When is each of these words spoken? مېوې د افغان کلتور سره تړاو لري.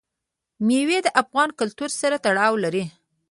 مېوې 0.65 0.99
د 1.03 1.07
افغان 1.21 1.49
کلتور 1.59 1.89
سره 2.01 2.15
تړاو 2.25 2.53
لري. 2.63 2.83